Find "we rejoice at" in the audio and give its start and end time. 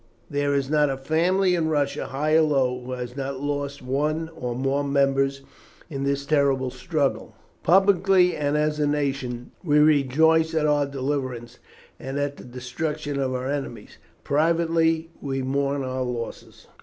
9.63-10.65